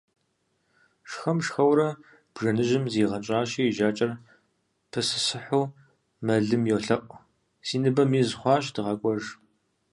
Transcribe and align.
Шхэм–шхэурэ, 1.09 1.89
бжэныжьым 2.33 2.83
зигъэнщӀащи 2.91 3.61
и 3.65 3.71
жьакӀэр 3.75 4.11
пысысыхьу 4.91 5.65
мэлым 6.25 6.63
йолъэӀу:- 6.69 7.21
Си 7.67 7.77
ныбэм 7.81 8.11
из 8.21 8.31
хуащ, 8.39 8.65
дыгъэкӀуэж. 8.75 9.23